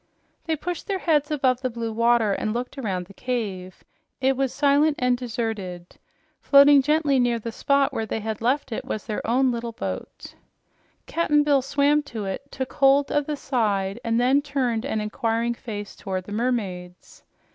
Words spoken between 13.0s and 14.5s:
of the side, and then